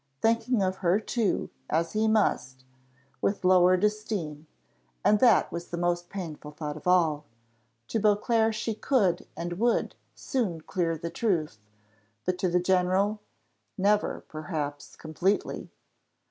thinking 0.19 0.63
of 0.63 0.77
her 0.77 0.99
too, 0.99 1.51
as 1.69 1.93
he 1.93 2.07
must, 2.07 2.65
with 3.21 3.45
lowered 3.45 3.83
esteem, 3.83 4.47
and 5.05 5.19
that 5.19 5.51
was 5.51 5.67
the 5.67 5.77
most 5.77 6.09
painful 6.09 6.49
thought 6.49 6.75
of 6.75 6.87
all; 6.87 7.23
to 7.87 7.99
Beauclerc 7.99 8.51
she 8.55 8.73
could 8.73 9.27
and 9.37 9.59
would 9.59 9.93
soon 10.15 10.59
clear 10.61 10.97
her 10.99 11.09
truth, 11.11 11.59
but 12.25 12.39
to 12.39 12.49
the 12.49 12.59
general 12.59 13.19
never, 13.77 14.21
perhaps, 14.27 14.95
completely! 14.95 15.69